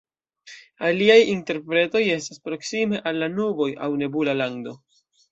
[0.87, 4.75] Aliaj interpretoj estas "proksime al la nuboj" aŭ "nebula lando".